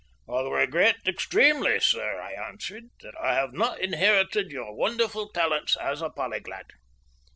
"I 0.27 0.41
regret 0.41 1.05
extremely, 1.05 1.79
sir," 1.79 2.19
I 2.19 2.31
answered, 2.31 2.85
"that 3.01 3.13
I 3.21 3.35
have 3.35 3.53
not 3.53 3.79
inherited 3.79 4.49
your 4.49 4.73
wonderful 4.73 5.29
talents 5.29 5.77
as 5.77 6.01
a 6.01 6.09
polyglot." 6.09 6.71